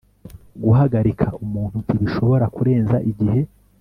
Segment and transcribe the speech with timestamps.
[0.63, 3.39] guhagarika umuntu ntibishobora kurenza igihe